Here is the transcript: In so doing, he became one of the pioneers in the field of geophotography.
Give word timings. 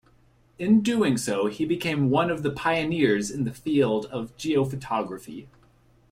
In 0.57 0.79
so 0.79 0.81
doing, 1.47 1.53
he 1.53 1.63
became 1.63 2.09
one 2.09 2.31
of 2.31 2.41
the 2.41 2.49
pioneers 2.49 3.29
in 3.29 3.43
the 3.43 3.53
field 3.53 4.07
of 4.07 4.35
geophotography. 4.35 5.45